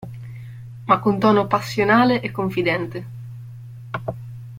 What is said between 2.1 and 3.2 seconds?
e confidente.